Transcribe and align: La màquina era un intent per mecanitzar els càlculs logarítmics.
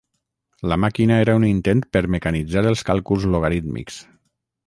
La 0.71 0.77
màquina 0.85 1.17
era 1.25 1.35
un 1.41 1.45
intent 1.49 1.83
per 1.97 2.01
mecanitzar 2.15 2.65
els 2.71 2.83
càlculs 2.89 3.31
logarítmics. 3.35 4.01